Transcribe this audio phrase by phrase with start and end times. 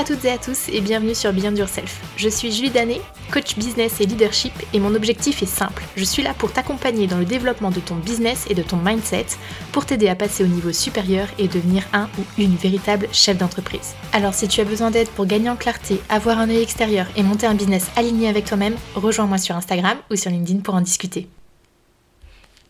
[0.00, 2.00] à toutes et à tous et bienvenue sur Beyond Yourself.
[2.16, 5.82] Je suis Julie Danet, coach business et leadership et mon objectif est simple.
[5.94, 9.26] Je suis là pour t'accompagner dans le développement de ton business et de ton mindset
[9.72, 13.94] pour t'aider à passer au niveau supérieur et devenir un ou une véritable chef d'entreprise.
[14.14, 17.22] Alors si tu as besoin d'aide pour gagner en clarté, avoir un œil extérieur et
[17.22, 21.28] monter un business aligné avec toi-même, rejoins-moi sur Instagram ou sur LinkedIn pour en discuter.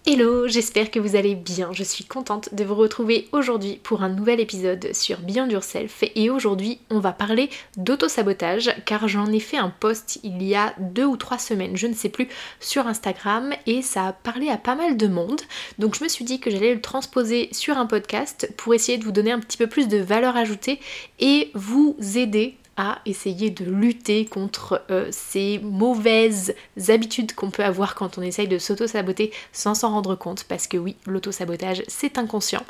[0.07, 1.75] Hello, j'espère que vous allez bien.
[1.75, 6.31] Je suis contente de vous retrouver aujourd'hui pour un nouvel épisode sur Beyond Yourself et
[6.31, 11.05] aujourd'hui on va parler d'auto-sabotage car j'en ai fait un post il y a deux
[11.05, 12.29] ou trois semaines, je ne sais plus,
[12.61, 15.43] sur Instagram et ça a parlé à pas mal de monde.
[15.79, 19.05] Donc je me suis dit que j'allais le transposer sur un podcast pour essayer de
[19.05, 20.81] vous donner un petit peu plus de valeur ajoutée
[21.19, 26.55] et vous aider à essayer de lutter contre euh, ces mauvaises
[26.89, 30.79] habitudes qu'on peut avoir quand on essaye de s'auto-saboter sans s'en rendre compte, parce que
[30.79, 32.65] oui, l'auto-sabotage, c'est inconscient.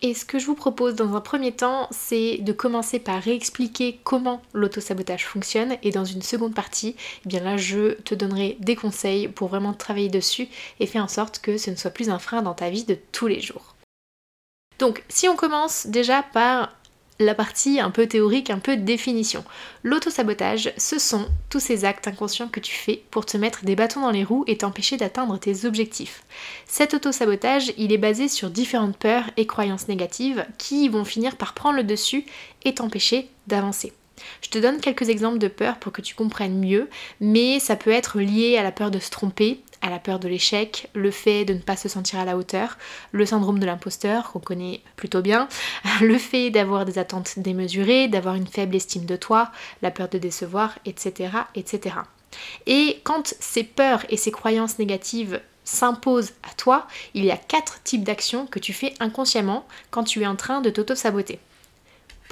[0.00, 4.00] Et ce que je vous propose dans un premier temps, c'est de commencer par réexpliquer
[4.04, 8.74] comment l'auto-sabotage fonctionne et dans une seconde partie, eh bien là je te donnerai des
[8.74, 10.48] conseils pour vraiment travailler dessus
[10.80, 12.96] et faire en sorte que ce ne soit plus un frein dans ta vie de
[13.12, 13.76] tous les jours.
[14.78, 16.72] Donc si on commence déjà par
[17.18, 19.44] la partie un peu théorique, un peu définition.
[19.82, 24.00] L'autosabotage, ce sont tous ces actes inconscients que tu fais pour te mettre des bâtons
[24.00, 26.24] dans les roues et t'empêcher d'atteindre tes objectifs.
[26.66, 31.54] Cet autosabotage, il est basé sur différentes peurs et croyances négatives qui vont finir par
[31.54, 32.24] prendre le dessus
[32.64, 33.92] et t'empêcher d'avancer.
[34.40, 36.88] Je te donne quelques exemples de peurs pour que tu comprennes mieux,
[37.20, 40.28] mais ça peut être lié à la peur de se tromper, à la peur de
[40.28, 42.78] l'échec, le fait de ne pas se sentir à la hauteur,
[43.10, 45.48] le syndrome de l'imposteur qu'on connaît plutôt bien,
[46.00, 49.50] le fait d'avoir des attentes démesurées, d'avoir une faible estime de toi,
[49.82, 51.30] la peur de décevoir, etc.
[51.54, 51.96] etc.
[52.66, 57.82] Et quand ces peurs et ces croyances négatives s'imposent à toi, il y a quatre
[57.82, 61.38] types d'actions que tu fais inconsciemment quand tu es en train de t'auto-saboter.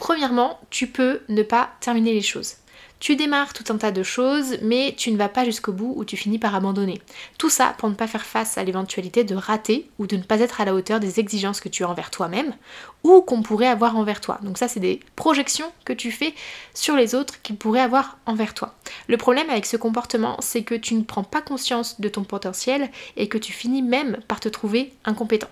[0.01, 2.55] Premièrement, tu peux ne pas terminer les choses.
[3.01, 6.07] Tu démarres tout un tas de choses, mais tu ne vas pas jusqu'au bout où
[6.07, 7.03] tu finis par abandonner.
[7.37, 10.41] Tout ça pour ne pas faire face à l'éventualité de rater ou de ne pas
[10.41, 12.55] être à la hauteur des exigences que tu as envers toi-même
[13.03, 14.39] ou qu'on pourrait avoir envers toi.
[14.43, 16.35] Donc ça, c'est des projections que tu fais
[16.73, 18.75] sur les autres qu'ils pourraient avoir envers toi.
[19.07, 22.91] Le problème avec ce comportement, c'est que tu ne prends pas conscience de ton potentiel
[23.19, 25.49] et que tu finis même par te trouver incompétent.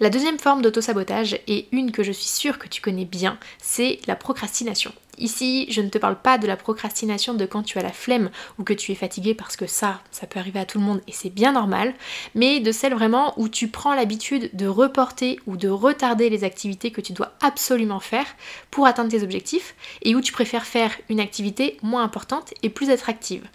[0.00, 3.98] La deuxième forme d'autosabotage, et une que je suis sûre que tu connais bien, c'est
[4.06, 4.92] la procrastination.
[5.18, 8.30] Ici, je ne te parle pas de la procrastination de quand tu as la flemme
[8.58, 11.00] ou que tu es fatigué parce que ça, ça peut arriver à tout le monde
[11.08, 11.94] et c'est bien normal,
[12.36, 16.92] mais de celle vraiment où tu prends l'habitude de reporter ou de retarder les activités
[16.92, 18.26] que tu dois absolument faire
[18.70, 22.90] pour atteindre tes objectifs et où tu préfères faire une activité moins importante et plus
[22.90, 23.48] attractive.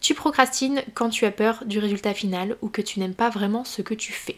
[0.00, 3.64] Tu procrastines quand tu as peur du résultat final ou que tu n'aimes pas vraiment
[3.64, 4.36] ce que tu fais.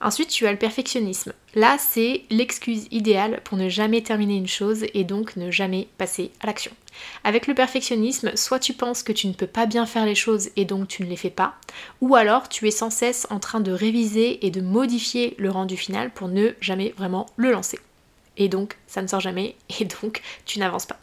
[0.00, 1.32] Ensuite, tu as le perfectionnisme.
[1.54, 6.30] Là, c'est l'excuse idéale pour ne jamais terminer une chose et donc ne jamais passer
[6.40, 6.72] à l'action.
[7.24, 10.50] Avec le perfectionnisme, soit tu penses que tu ne peux pas bien faire les choses
[10.56, 11.54] et donc tu ne les fais pas,
[12.00, 15.76] ou alors tu es sans cesse en train de réviser et de modifier le rendu
[15.76, 17.78] final pour ne jamais vraiment le lancer.
[18.36, 20.98] Et donc, ça ne sort jamais et donc tu n'avances pas.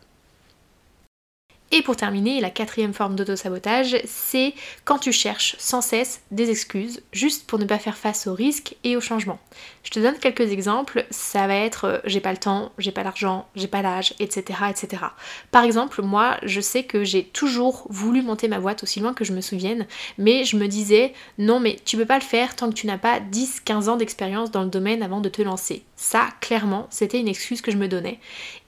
[1.75, 4.53] Et pour terminer, la quatrième forme d'autosabotage, c'est
[4.85, 8.75] quand tu cherches sans cesse des excuses juste pour ne pas faire face aux risques
[8.83, 9.39] et aux changements.
[9.81, 13.01] Je te donne quelques exemples, ça va être euh, j'ai pas le temps, j'ai pas
[13.01, 15.01] l'argent, j'ai pas l'âge, etc., etc.
[15.49, 19.25] Par exemple, moi, je sais que j'ai toujours voulu monter ma boîte aussi loin que
[19.25, 19.87] je me souvienne,
[20.19, 22.99] mais je me disais non mais tu peux pas le faire tant que tu n'as
[22.99, 25.83] pas 10-15 ans d'expérience dans le domaine avant de te lancer.
[25.95, 28.19] Ça, clairement, c'était une excuse que je me donnais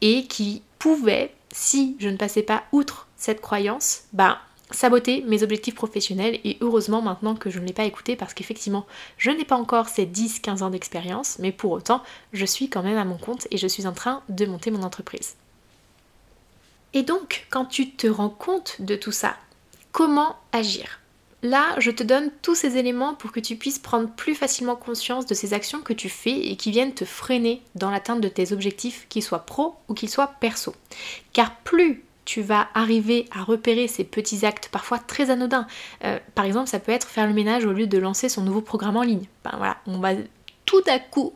[0.01, 4.37] et qui pouvait si je ne passais pas outre cette croyance, ben
[4.69, 8.85] saboter mes objectifs professionnels et heureusement maintenant que je ne l'ai pas écouté parce qu'effectivement
[9.17, 12.03] je n'ai pas encore ces 10-15 ans d'expérience mais pour autant
[12.33, 14.83] je suis quand même à mon compte et je suis en train de monter mon
[14.83, 15.33] entreprise.
[16.93, 19.37] Et donc quand tu te rends compte de tout ça,
[19.91, 20.99] comment agir?
[21.43, 25.25] Là, je te donne tous ces éléments pour que tu puisses prendre plus facilement conscience
[25.25, 28.51] de ces actions que tu fais et qui viennent te freiner dans l'atteinte de tes
[28.51, 30.75] objectifs, qu'ils soient pro ou qu'ils soient perso.
[31.33, 35.67] Car plus tu vas arriver à repérer ces petits actes parfois très anodins.
[36.03, 38.61] Euh, par exemple, ça peut être faire le ménage au lieu de lancer son nouveau
[38.61, 39.27] programme en ligne.
[39.43, 40.13] Ben voilà, on va
[40.65, 41.33] tout à coup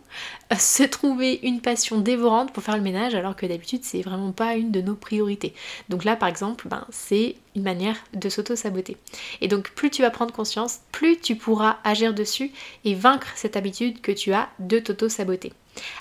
[0.52, 4.32] euh, se trouver une passion dévorante pour faire le ménage alors que d'habitude c'est vraiment
[4.32, 5.54] pas une de nos priorités.
[5.90, 8.98] Donc là par exemple, ben, c'est une manière de s'auto-saboter.
[9.42, 12.52] Et donc plus tu vas prendre conscience, plus tu pourras agir dessus
[12.86, 15.54] et vaincre cette habitude que tu as de t'auto-saboter.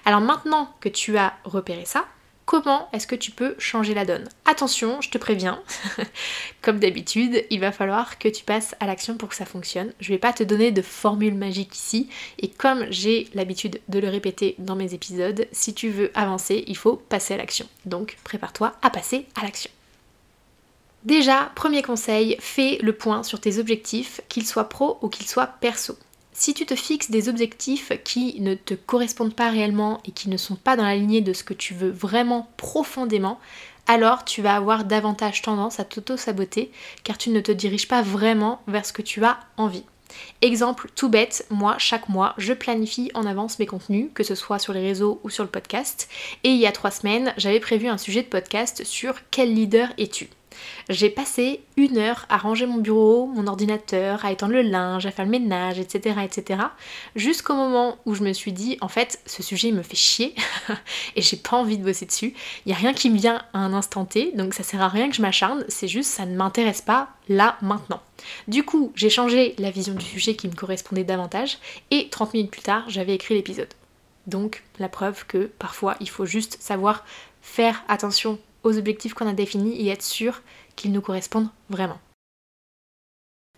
[0.04, 2.06] Alors maintenant que tu as repéré ça,
[2.48, 5.60] comment est-ce que tu peux changer la donne Attention, je te préviens,
[6.62, 9.92] comme d'habitude, il va falloir que tu passes à l'action pour que ça fonctionne.
[10.00, 12.08] Je vais pas te donner de formule magique ici,
[12.38, 16.76] et comme j'ai l'habitude de le répéter dans mes épisodes, si tu veux avancer, il
[16.78, 17.66] faut passer à l'action.
[17.84, 19.70] Donc prépare-toi à passer à l'action.
[21.04, 25.46] Déjà, premier conseil, fais le point sur tes objectifs, qu'ils soient pro ou qu'ils soient
[25.60, 25.98] perso.
[26.40, 30.37] Si tu te fixes des objectifs qui ne te correspondent pas réellement et qui ne
[30.37, 33.40] sont pas dans la lignée de ce que tu veux vraiment profondément,
[33.88, 36.70] alors tu vas avoir davantage tendance à t'auto-saboter
[37.02, 39.82] car tu ne te diriges pas vraiment vers ce que tu as envie.
[40.40, 44.61] Exemple tout bête, moi chaque mois je planifie en avance mes contenus, que ce soit
[44.61, 46.08] sur les réseaux ou sur le podcast.
[46.44, 49.88] Et il y a trois semaines j'avais prévu un sujet de podcast sur quel leader
[49.99, 50.31] es-tu?
[50.88, 55.10] J'ai passé une heure à ranger mon bureau, mon ordinateur, à étendre le linge, à
[55.10, 56.20] faire le ménage, etc.
[56.25, 56.62] etc.
[57.16, 60.34] Jusqu'au moment où je me suis dit, en fait, ce sujet me fait chier
[61.16, 62.34] et j'ai pas envie de bosser dessus.
[62.66, 64.88] Il y a rien qui me vient à un instant T, donc ça sert à
[64.88, 68.00] rien que je m'acharne, c'est juste ça ne m'intéresse pas là, maintenant.
[68.49, 71.58] Du coup, j'ai changé la vision du sujet qui me correspondait davantage
[71.90, 73.69] et 30 minutes plus tard, j'avais écrit l'épisode.
[74.26, 77.04] Donc, la preuve que parfois, il faut juste savoir
[77.40, 80.43] faire attention aux objectifs qu'on a définis et être sûr
[80.76, 81.99] qu'ils nous correspondent vraiment.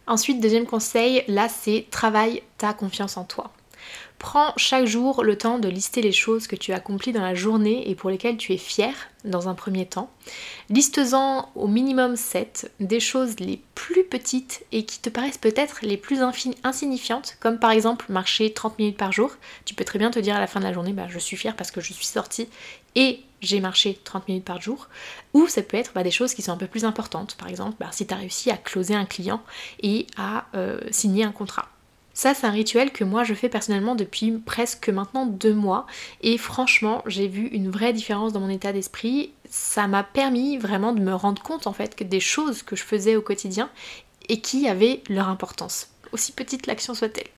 [0.06, 3.52] Ensuite, deuxième conseil, là c'est travaille ta confiance en toi.
[4.18, 7.34] Prends chaque jour le temps de lister les choses que tu as accomplies dans la
[7.34, 8.92] journée et pour lesquelles tu es fier
[9.24, 10.10] dans un premier temps.
[10.68, 15.96] Liste-en au minimum 7 des choses les plus petites et qui te paraissent peut-être les
[15.96, 16.20] plus
[16.64, 19.30] insignifiantes, comme par exemple marcher 30 minutes par jour.
[19.64, 21.38] Tu peux très bien te dire à la fin de la journée, bah, je suis
[21.38, 22.48] fière parce que je suis sortie
[22.94, 24.88] et j'ai marché 30 minutes par jour.
[25.34, 27.36] Ou ça peut être bah, des choses qui sont un peu plus importantes.
[27.36, 29.42] Par exemple, bah, si tu as réussi à closer un client
[29.82, 31.68] et à euh, signer un contrat.
[32.12, 35.86] Ça, c'est un rituel que moi je fais personnellement depuis presque maintenant deux mois
[36.20, 39.32] et franchement, j'ai vu une vraie différence dans mon état d'esprit.
[39.48, 42.82] Ça m'a permis vraiment de me rendre compte en fait que des choses que je
[42.82, 43.70] faisais au quotidien
[44.28, 47.28] et qui avaient leur importance, aussi petite l'action soit-elle.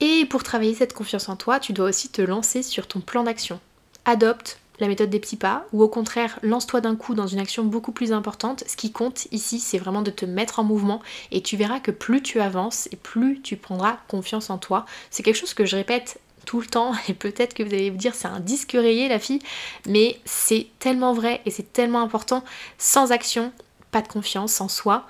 [0.00, 3.24] Et pour travailler cette confiance en toi, tu dois aussi te lancer sur ton plan
[3.24, 3.60] d'action.
[4.04, 7.64] Adopte la méthode des petits pas, ou au contraire, lance-toi d'un coup dans une action
[7.64, 8.64] beaucoup plus importante.
[8.66, 11.90] Ce qui compte ici, c'est vraiment de te mettre en mouvement et tu verras que
[11.90, 14.86] plus tu avances et plus tu prendras confiance en toi.
[15.10, 17.96] C'est quelque chose que je répète tout le temps et peut-être que vous allez vous
[17.96, 19.40] dire c'est un disque rayé la fille,
[19.86, 22.44] mais c'est tellement vrai et c'est tellement important.
[22.78, 23.52] Sans action,
[23.90, 25.06] pas de confiance en soi.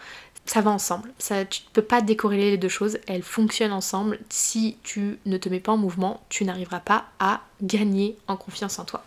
[0.49, 4.21] Ça va ensemble, tu ne peux pas décorréler les deux choses, elles fonctionnent ensemble.
[4.29, 8.79] Si tu ne te mets pas en mouvement, tu n'arriveras pas à gagner en confiance
[8.79, 9.03] en toi.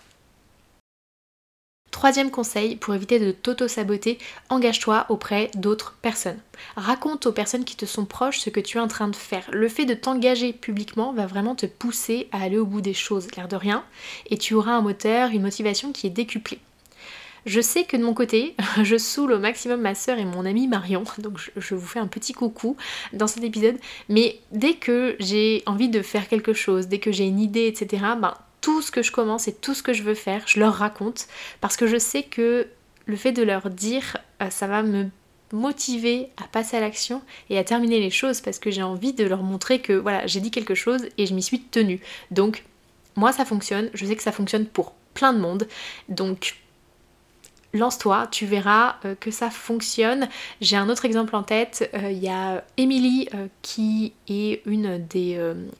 [1.91, 4.19] Troisième conseil, pour éviter de t'auto-saboter,
[4.49, 6.39] engage-toi auprès d'autres personnes.
[6.75, 9.49] Raconte aux personnes qui te sont proches ce que tu es en train de faire.
[9.51, 13.27] Le fait de t'engager publiquement va vraiment te pousser à aller au bout des choses,
[13.35, 13.83] l'air de rien,
[14.29, 16.59] et tu auras un moteur, une motivation qui est décuplée.
[17.45, 20.67] Je sais que de mon côté, je saoule au maximum ma soeur et mon amie
[20.67, 22.77] Marion, donc je, vous fais un petit coucou
[23.13, 23.77] dans cet épisode,
[24.07, 28.03] mais dès que j'ai envie de faire quelque chose, dès que j'ai une idée, etc.,
[28.19, 30.75] ben, tout ce que je commence et tout ce que je veux faire, je leur
[30.75, 31.27] raconte
[31.61, 32.67] parce que je sais que
[33.05, 35.09] le fait de leur dire, euh, ça va me
[35.51, 39.23] motiver à passer à l'action et à terminer les choses parce que j'ai envie de
[39.25, 41.99] leur montrer que voilà, j'ai dit quelque chose et je m'y suis tenue.
[42.31, 42.63] Donc
[43.15, 45.67] moi ça fonctionne, je sais que ça fonctionne pour plein de monde.
[46.07, 46.55] Donc
[47.73, 50.27] lance-toi, tu verras euh, que ça fonctionne.
[50.61, 55.05] J'ai un autre exemple en tête, euh, il y a Émilie euh, qui est une
[55.07, 55.39] des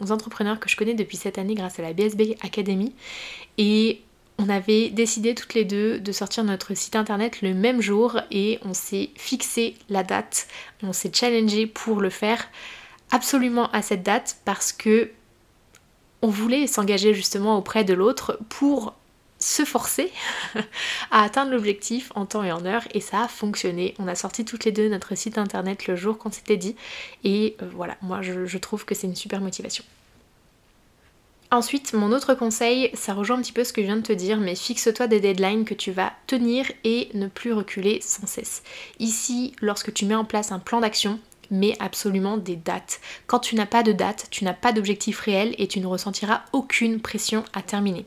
[0.09, 2.93] entrepreneurs que je connais depuis cette année grâce à la BSB Academy.
[3.57, 4.01] Et
[4.37, 8.59] on avait décidé toutes les deux de sortir notre site internet le même jour et
[8.63, 10.47] on s'est fixé la date,
[10.81, 12.47] on s'est challengé pour le faire
[13.11, 15.11] absolument à cette date parce que
[16.21, 18.93] on voulait s'engager justement auprès de l'autre pour
[19.39, 20.11] se forcer
[21.11, 23.95] à atteindre l'objectif en temps et en heure et ça a fonctionné.
[23.97, 26.75] On a sorti toutes les deux notre site internet le jour qu'on s'était dit
[27.23, 29.83] et euh, voilà, moi je, trouve que c'est une super motivation.
[31.51, 34.13] Ensuite, mon autre conseil, ça rejoint un petit peu ce que je viens de te
[34.13, 38.61] dire, mais fixe-toi des deadlines que tu vas tenir et ne plus reculer sans cesse.
[38.99, 41.19] Ici, lorsque tu mets en place un plan d'action,
[41.49, 42.99] mets absolument des dates.
[43.25, 46.43] Quand tu n'as pas de date, tu n'as pas d'objectif réel et tu ne ressentiras
[46.53, 48.05] aucune pression à terminer.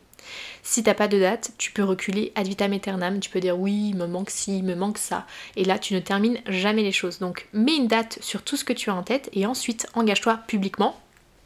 [0.63, 3.95] Si t'as pas de date, tu peux reculer ad vitam aeternam, tu peux dire oui,
[3.95, 5.27] me manque ci, me manque ça,
[5.57, 7.19] et là tu ne termines jamais les choses.
[7.19, 10.41] Donc mets une date sur tout ce que tu as en tête et ensuite engage-toi
[10.47, 10.99] publiquement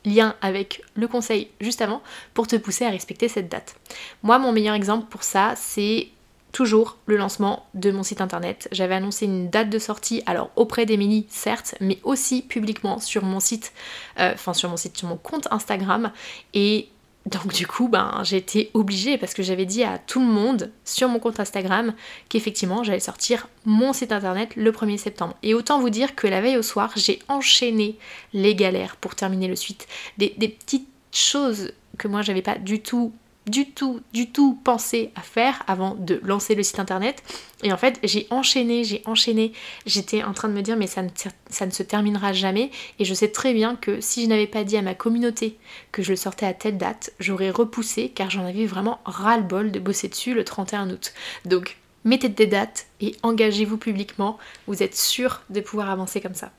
[0.07, 2.01] lien avec le conseil juste avant
[2.33, 3.75] pour te pousser à respecter cette date.
[4.23, 6.09] Moi, mon meilleur exemple pour ça, c'est
[6.53, 8.67] toujours le lancement de mon site internet.
[8.73, 13.41] J'avais annoncé une date de sortie, alors auprès d'Emilie certes, mais aussi publiquement sur mon
[13.41, 13.73] site,
[14.19, 16.13] euh, enfin sur mon site, sur mon compte Instagram.
[16.55, 16.89] Et
[17.27, 20.71] Donc du coup, ben, j'ai été obligée parce que j'avais dit à tout le monde
[20.85, 21.93] sur mon compte Instagram
[22.29, 25.35] qu'effectivement j'allais sortir mon site internet le 1er septembre.
[25.43, 27.99] Et autant vous dire que la veille au soir, j'ai enchaîné
[28.33, 29.89] les galères pour terminer le suite.
[30.19, 33.13] Des, des petites choses que moi j'avais pas du tout
[33.47, 37.23] du tout, du tout pensé à faire avant de lancer le site internet.
[37.63, 39.53] Et en fait, j'ai enchaîné, j'ai enchaîné.
[39.87, 42.71] J'étais en train de me dire, mais ça ne, se terminera jamais.
[42.99, 45.59] Et je sais très bien que si je n'avais pas dit à ma communauté
[45.93, 49.79] que je le sortais à telle date, j'aurais repoussé car j'en avais vraiment ras-le-bol de
[49.79, 51.13] bosser dessus le 31 août.
[51.45, 54.39] Donc, mettez des dates et engagez-vous publiquement.
[54.67, 56.51] Vous êtes sûr de pouvoir avancer comme ça.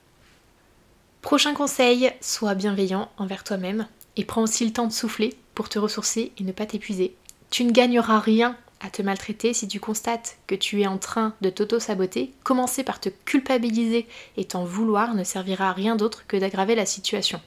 [1.21, 5.79] Prochain conseil, sois bienveillant envers toi-même et prends aussi le temps de souffler pour te
[5.79, 7.15] ressourcer et ne pas t'épuiser.
[7.49, 11.33] Tu ne gagneras rien à te maltraiter si tu constates que tu es en train
[11.41, 12.31] de t'auto-saboter.
[12.43, 14.05] Commencer par te culpabiliser
[14.37, 17.41] et t'en vouloir ne servira à rien d'autre que d'aggraver la situation.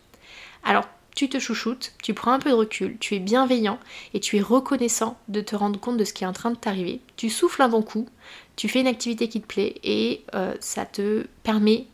[0.64, 3.78] Alors, tu te chouchoutes, tu prends un peu de recul, tu es bienveillant
[4.12, 6.56] et tu es reconnaissant de te rendre compte de ce qui est en train de
[6.56, 6.98] t'arriver.
[7.16, 8.08] Tu souffles un bon coup,
[8.56, 11.86] tu fais une activité qui te plaît et euh, ça te permet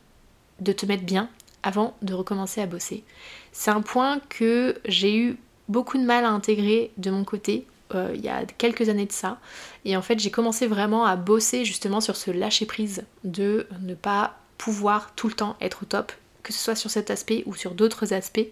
[0.61, 1.29] de te mettre bien
[1.63, 3.05] avant de recommencer à bosser.
[3.53, 5.37] C'est un point que j'ai eu
[5.69, 9.13] beaucoup de mal à intégrer de mon côté euh, il y a quelques années de
[9.13, 9.39] ça.
[9.85, 13.95] Et en fait, j'ai commencé vraiment à bosser justement sur ce lâcher prise de ne
[13.95, 17.55] pas pouvoir tout le temps être au top, que ce soit sur cet aspect ou
[17.55, 18.47] sur d'autres aspects.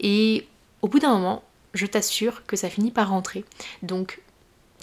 [0.00, 0.46] Et
[0.82, 1.42] au bout d'un moment,
[1.74, 3.44] je t'assure que ça finit par rentrer.
[3.82, 4.20] Donc,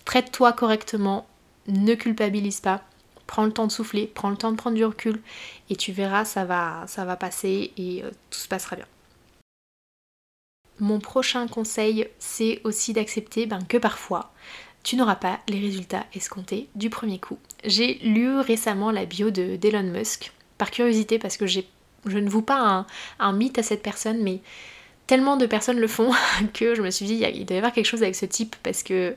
[0.05, 1.27] traite-toi correctement,
[1.67, 2.81] ne culpabilise pas,
[3.27, 5.21] prends le temps de souffler, prends le temps de prendre du recul
[5.69, 8.85] et tu verras, ça va, ça va passer et euh, tout se passera bien.
[10.79, 14.33] Mon prochain conseil, c'est aussi d'accepter ben, que parfois,
[14.83, 17.37] tu n'auras pas les résultats escomptés du premier coup.
[17.63, 21.61] J'ai lu récemment la bio de d'Elon Musk, par curiosité, parce que je
[22.05, 22.85] ne vous pas
[23.19, 24.41] un, mythe à cette personne, mais
[25.07, 26.11] tellement de personnes le font
[26.53, 28.83] que je me suis dit, il doit y avoir quelque chose avec ce type, parce
[28.83, 29.15] que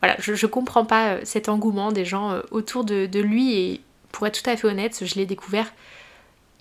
[0.00, 3.80] voilà, je, ne comprends pas euh, cet engouement des gens euh, autour de lui, et
[4.12, 5.72] pour être tout à fait honnête, je l'ai découvert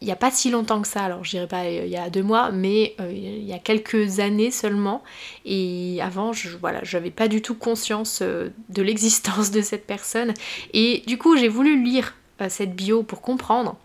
[0.01, 1.97] il n'y a pas si longtemps que ça, alors je dirais pas euh, il y
[1.97, 5.03] a deux mois, mais euh, il y a quelques années seulement.
[5.45, 10.33] Et avant, je voilà, j'avais pas du tout conscience euh, de l'existence de cette personne.
[10.73, 12.15] Et du coup, j'ai voulu lire
[12.49, 13.75] cette bio pour comprendre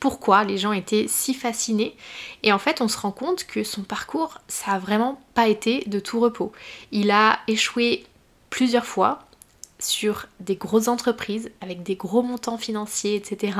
[0.00, 1.94] pourquoi les gens étaient si fascinés.
[2.42, 5.84] Et en fait, on se rend compte que son parcours, ça a vraiment pas été
[5.86, 6.52] de tout repos.
[6.90, 8.06] Il a échoué
[8.48, 9.26] plusieurs fois
[9.78, 13.58] sur des grosses entreprises avec des gros montants financiers, etc.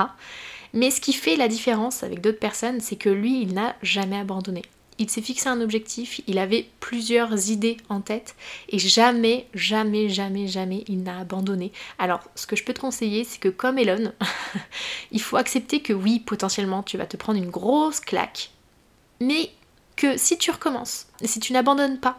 [0.72, 4.18] Mais ce qui fait la différence avec d'autres personnes, c'est que lui, il n'a jamais
[4.18, 4.62] abandonné.
[4.98, 8.34] Il s'est fixé un objectif, il avait plusieurs idées en tête
[8.70, 11.70] et jamais, jamais, jamais, jamais il n'a abandonné.
[11.98, 14.12] Alors, ce que je peux te conseiller, c'est que comme Elon,
[15.12, 18.50] il faut accepter que oui, potentiellement, tu vas te prendre une grosse claque,
[19.20, 19.50] mais
[19.96, 22.18] que si tu recommences, si tu n'abandonnes pas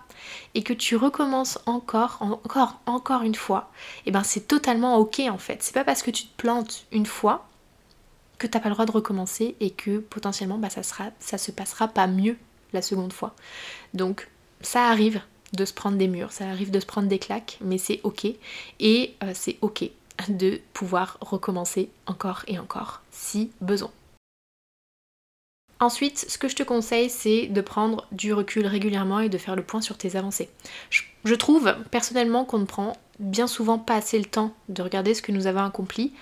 [0.56, 3.72] et que tu recommences encore, encore, encore une fois,
[4.06, 5.64] et eh ben c'est totalement ok en fait.
[5.64, 7.48] C'est pas parce que tu te plantes une fois
[8.38, 11.52] que t'as pas le droit de recommencer et que potentiellement bah, ça, sera, ça se
[11.52, 12.38] passera pas mieux
[12.74, 13.36] la seconde fois.
[13.94, 14.28] Donc
[14.62, 15.22] ça arrive
[15.54, 18.26] de se prendre des murs, ça arrive de se prendre des claques, mais c'est ok.
[18.80, 19.90] Et euh, c'est ok
[20.30, 23.92] de pouvoir recommencer encore et encore si besoin.
[25.80, 29.56] Ensuite, ce que je te conseille, c'est de prendre du recul régulièrement et de faire
[29.56, 30.50] le point sur tes avancées.
[31.24, 35.22] Je trouve personnellement qu'on ne prend bien souvent pas assez le temps de regarder ce
[35.22, 36.14] que nous avons accompli,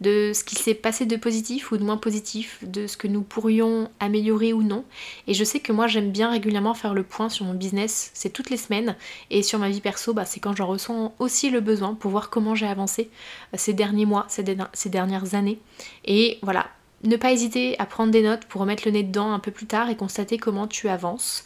[0.00, 3.22] de ce qui s'est passé de positif ou de moins positif, de ce que nous
[3.22, 4.84] pourrions améliorer ou non.
[5.26, 8.30] Et je sais que moi j'aime bien régulièrement faire le point sur mon business, c'est
[8.30, 8.96] toutes les semaines,
[9.30, 12.30] et sur ma vie perso, bah, c'est quand j'en ressens aussi le besoin pour voir
[12.30, 13.10] comment j'ai avancé
[13.54, 15.60] euh, ces derniers mois, ces, ces dernières années.
[16.04, 16.66] Et voilà,
[17.04, 19.66] ne pas hésiter à prendre des notes pour remettre le nez dedans un peu plus
[19.66, 21.44] tard et constater comment tu avances.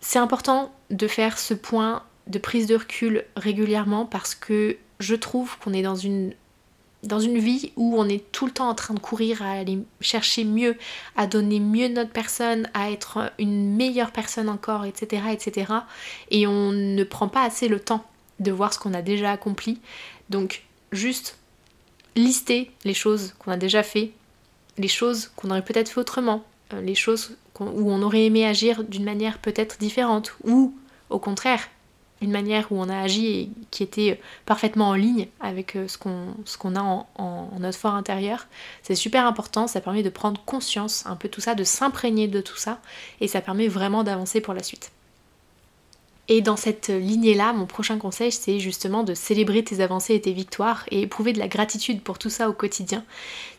[0.00, 5.58] C'est important de faire ce point de prise de recul régulièrement parce que je trouve
[5.58, 6.34] qu'on est dans une
[7.04, 9.78] dans une vie où on est tout le temps en train de courir à aller
[10.00, 10.76] chercher mieux,
[11.16, 15.22] à donner mieux notre personne, à être une meilleure personne encore, etc.
[15.32, 15.72] etc.
[16.30, 18.04] Et on ne prend pas assez le temps
[18.40, 19.80] de voir ce qu'on a déjà accompli.
[20.28, 21.38] Donc juste
[22.16, 24.10] lister les choses qu'on a déjà fait,
[24.76, 28.84] les choses qu'on aurait peut-être fait autrement, euh, les choses où on aurait aimé agir
[28.84, 30.74] d'une manière peut-être différente, ou
[31.10, 31.68] au contraire,
[32.20, 35.96] une manière où on a agi et qui était parfaitement en ligne avec euh, ce
[35.96, 38.46] qu'on a en, en, notre fort intérieur.
[38.82, 42.40] C'est super important, ça permet de prendre conscience un peu tout ça, de s'imprégner de
[42.40, 42.80] tout ça,
[43.20, 44.90] et ça permet vraiment d'avancer pour la suite.
[46.30, 50.34] Et dans cette lignée-là, mon prochain conseil, c'est justement de célébrer tes avancées et tes
[50.34, 53.02] victoires et éprouver de la gratitude pour tout ça au quotidien.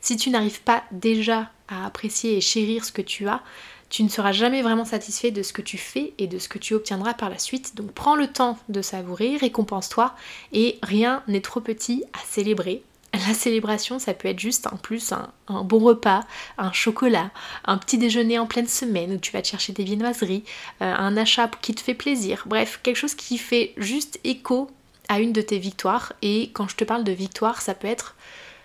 [0.01, 3.41] Si tu n'arrives pas déjà à apprécier et chérir ce que tu as,
[3.89, 6.59] tu ne seras jamais vraiment satisfait de ce que tu fais et de ce que
[6.59, 7.75] tu obtiendras par la suite.
[7.75, 10.13] Donc prends le temps de savourer, récompense-toi
[10.53, 12.83] et rien n'est trop petit à célébrer.
[13.13, 16.23] La célébration, ça peut être juste en plus un, bon repas,
[16.59, 17.31] un chocolat,
[17.65, 20.43] un petit déjeuner en pleine semaine où tu vas te chercher des viennoiseries,
[20.83, 22.43] euh, un achat qui te fait plaisir.
[22.45, 24.69] Bref, quelque chose qui fait juste écho
[25.07, 26.13] à une de tes victoires.
[26.21, 28.15] Et quand je te parle de victoire, ça peut être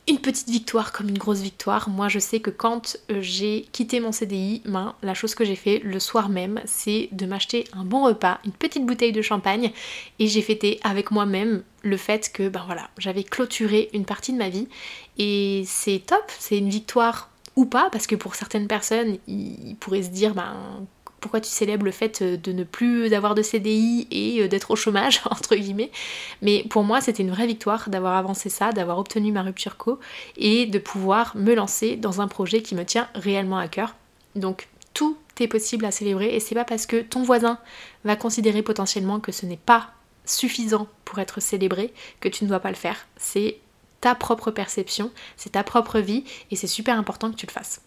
[0.06, 1.88] une petite victoire comme une grosse victoire.
[1.88, 5.56] Moi, je sais que quand euh, j'ai quitté mon CDI, ben, la chose que j'ai
[5.56, 9.72] fait le soir même, c'est de m'acheter un bon repas, une petite bouteille de champagne,
[10.18, 14.38] et j'ai fêté avec moi-même le fait que ben voilà, j'avais clôturé une partie de
[14.38, 14.68] ma vie.
[15.16, 20.02] Et c'est top, c'est une victoire ou pas, parce que pour certaines personnes, ils pourraient
[20.02, 20.86] se dire ben
[21.24, 24.70] pourquoi tu célèbres le fait euh, de ne plus avoir de CDI et euh, d'être
[24.70, 25.90] au chômage, entre guillemets.
[26.42, 29.98] Mais pour moi, c'était une vraie victoire d'avoir avancé ça, d'avoir obtenu ma rupture co
[30.36, 33.96] et de pouvoir me lancer dans un projet qui me tient réellement à cœur.
[34.36, 37.58] Donc tout est possible à célébrer et c'est pas parce que ton voisin
[38.04, 39.92] va considérer potentiellement que ce n'est pas
[40.26, 43.06] suffisant pour être célébré que tu ne dois pas le faire.
[43.16, 43.56] C'est
[44.02, 47.80] ta propre perception, c'est ta propre vie et c'est super important que tu le fasses.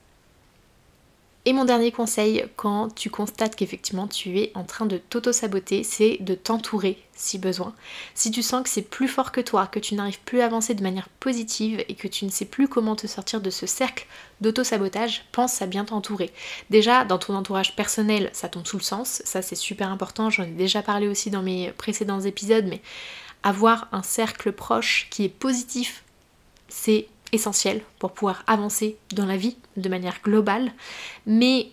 [1.47, 6.17] Et mon dernier conseil, quand tu constates qu'effectivement tu es en train de t'auto-saboter, c'est
[6.19, 7.73] de t'entourer si besoin.
[8.15, 10.73] Si tu sens que c'est plus fort que toi, que tu n'arrives plus à avancer
[10.73, 14.07] de manière positive et que tu ne sais plus comment te sortir de ce cercle
[14.41, 16.33] d'auto-sabotage, pense à bien t'entourer.
[16.69, 20.43] Déjà, dans ton entourage personnel, ça tombe sous le sens, ça c'est super important, j'en
[20.43, 22.81] ai déjà parlé aussi dans mes précédents épisodes, mais
[23.43, 26.03] avoir un cercle proche qui est positif,
[26.67, 30.71] c'est essentiel pour pouvoir avancer dans la vie de manière globale.
[31.25, 31.69] Mais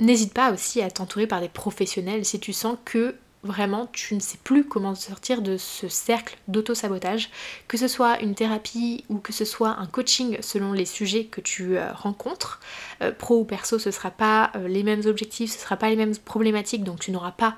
[0.00, 4.20] n'hésite pas aussi à t'entourer par des professionnels si tu sens que vraiment tu ne
[4.20, 7.30] sais plus comment sortir de ce cercle d'auto-sabotage,
[7.68, 11.40] que ce soit une thérapie ou que ce soit un coaching selon les sujets que
[11.40, 12.60] tu euh, rencontres.
[13.02, 15.76] Euh, pro ou perso, ce ne sera pas euh, les mêmes objectifs, ce ne sera
[15.76, 17.56] pas les mêmes problématiques, donc tu n'auras pas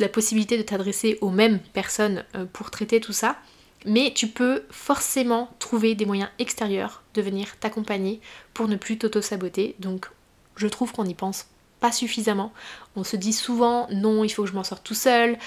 [0.00, 3.36] la possibilité de t'adresser aux mêmes personnes pour traiter tout ça
[3.84, 8.20] mais tu peux forcément trouver des moyens extérieurs de venir t'accompagner
[8.54, 9.74] pour ne plus t'auto-saboter.
[9.78, 10.10] Donc
[10.56, 11.46] je trouve qu'on n'y pense
[11.80, 12.52] pas suffisamment.
[12.96, 15.38] On se dit souvent non, il faut que je m'en sorte tout seul.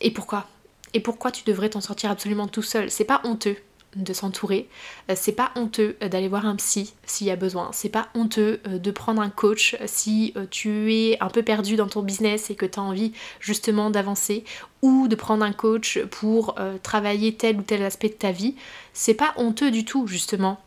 [0.00, 0.48] Et pourquoi?
[0.94, 2.90] Et pourquoi tu devrais t'en sortir absolument tout seul?
[2.90, 3.56] C'est pas honteux
[3.96, 4.68] de s'entourer.
[5.10, 7.70] Euh, c'est pas honteux euh, d'aller voir un psy s'il y a besoin.
[7.72, 11.88] C'est pas honteux euh, de prendre un coach si tu es un peu perdu dans
[11.88, 14.44] ton business et que tu as envie justement d'avancer
[14.80, 18.54] ou de prendre un coach pour travailler tel ou tel aspect de ta vie.
[18.92, 20.60] C'est pas honteux du tout justement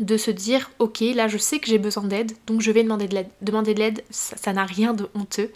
[0.00, 3.08] de se dire ok là je sais que j'ai besoin d'aide donc je vais demander
[3.08, 3.28] de l'aide.
[3.42, 5.52] Demander de l'aide ça n'a rien de honteux.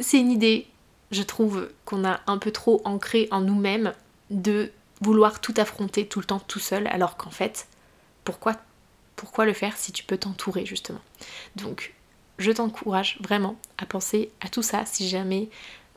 [0.00, 0.66] C'est une idée
[1.10, 3.92] je trouve qu'on a un peu trop ancré en nous-mêmes
[4.30, 7.66] de vouloir tout affronter tout le temps tout seul, alors qu'en fait,
[8.24, 8.56] pourquoi,
[9.16, 11.00] pourquoi le faire si tu peux t'entourer justement?
[11.56, 11.94] Donc,
[12.38, 15.48] je t'encourage vraiment à penser à tout ça si jamais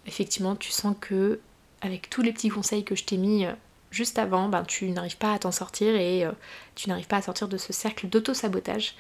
[0.06, 1.40] effectivement tu sens que
[1.82, 3.54] avec tous les petits conseils que je t'ai mis euh,
[3.92, 6.32] juste avant, ben, tu n'arrives pas à t'en sortir et euh,
[6.76, 8.96] tu n'arrives pas à sortir de ce cercle d'auto-sabotage.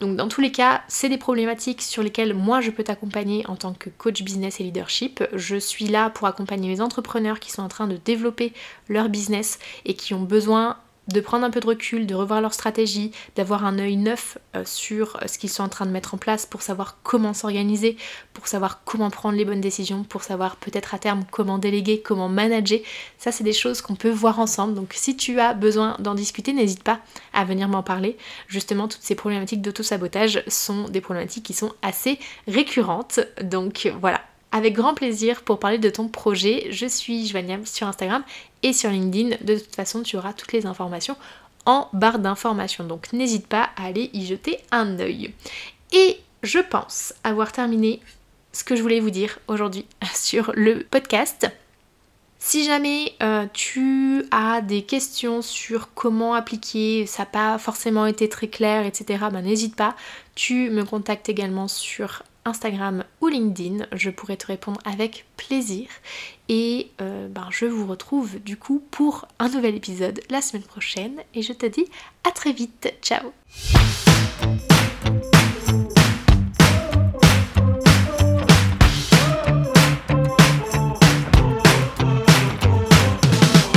[0.00, 3.56] Donc dans tous les cas, c'est des problématiques sur lesquelles moi je peux t'accompagner en
[3.56, 5.22] tant que coach business et leadership.
[5.32, 8.52] Je suis là pour accompagner les entrepreneurs qui sont en train de développer
[8.88, 10.78] leur business et qui ont besoin
[11.12, 14.62] de prendre un peu de recul, de revoir leur stratégie, d'avoir un œil neuf euh,
[14.64, 17.96] sur euh, ce qu'ils sont en train de mettre en place pour savoir comment s'organiser,
[18.32, 22.28] pour savoir comment prendre les bonnes décisions, pour savoir peut-être à terme comment déléguer, comment
[22.28, 22.80] manager.
[23.18, 24.74] Ça, c'est des choses qu'on peut voir ensemble.
[24.74, 27.00] Donc si tu as besoin d'en discuter, n'hésite pas
[27.32, 28.16] à venir m'en parler.
[28.48, 33.20] Justement, toutes ces problématiques d'auto-sabotage sont des problématiques qui sont assez récurrentes.
[33.42, 34.20] Donc voilà,
[34.52, 36.68] avec grand plaisir pour parler de ton projet.
[36.70, 38.22] Je suis joignable sur Instagram
[38.62, 39.36] et sur LinkedIn.
[39.42, 41.16] De toute façon, tu auras toutes les informations
[41.66, 42.84] en barre d'informations.
[42.84, 45.32] Donc n'hésite pas à aller y jeter un œil.
[45.92, 48.00] Et je pense avoir terminé
[48.52, 51.50] ce que je voulais vous dire aujourd'hui sur le podcast.
[52.42, 58.30] Si jamais euh, tu as des questions sur comment appliquer, ça n'a pas forcément été
[58.30, 59.94] très clair, etc., ben n'hésite pas.
[60.34, 65.88] Tu me contactes également sur Instagram ou LinkedIn, je pourrai te répondre avec plaisir.
[66.48, 71.20] Et euh, ben, je vous retrouve du coup pour un nouvel épisode la semaine prochaine.
[71.34, 71.86] Et je te dis
[72.24, 72.92] à très vite.
[73.02, 73.32] Ciao